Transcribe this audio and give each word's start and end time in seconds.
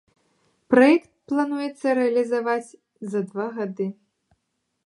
Праект 0.73 1.11
плануецца 1.33 1.87
рэалізаваць 1.99 2.69
за 3.15 3.19
два 3.29 3.47
гады. 3.59 3.87